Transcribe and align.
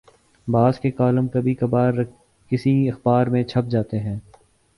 بعض 0.47 0.79
کے 0.79 0.91
کالم 0.91 1.27
کبھی 1.27 1.53
کبھارکسی 1.55 2.89
اخبار 2.89 3.27
میں 3.27 3.43
چھپ 3.43 3.69
جاتے 3.69 3.99
ہیں۔ 3.99 4.17